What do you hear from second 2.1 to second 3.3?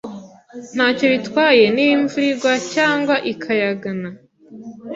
igwa cyangwa